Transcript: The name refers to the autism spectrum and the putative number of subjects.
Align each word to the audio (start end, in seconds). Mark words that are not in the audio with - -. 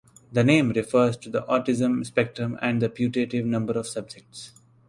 The 0.31 0.43
name 0.43 0.69
refers 0.71 1.15
to 1.17 1.29
the 1.29 1.43
autism 1.43 2.03
spectrum 2.07 2.57
and 2.59 2.81
the 2.81 2.89
putative 2.89 3.45
number 3.45 3.73
of 3.73 3.85
subjects. 3.85 4.51